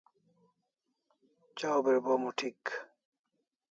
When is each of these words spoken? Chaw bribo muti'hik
Chaw 1.57 1.77
bribo 1.83 2.13
muti'hik 2.21 2.61